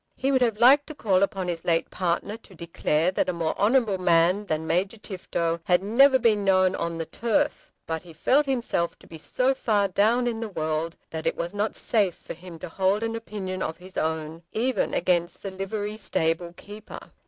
[0.15, 3.55] He would have liked to call upon his late partner to declare that a more
[3.61, 7.71] honourable man than Major Tifto had never been known on the turf.
[7.85, 11.53] But he felt himself to be so far down in the world that it was
[11.53, 15.97] not safe for him to hold an opinion of his own, even against the livery
[15.97, 17.11] stable keeper!